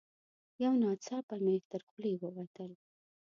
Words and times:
نو 0.59 0.69
ناڅاپه 0.81 1.35
مې 1.43 1.55
تر 1.69 1.81
خولې 1.87 2.13
ووتل: 2.21 2.71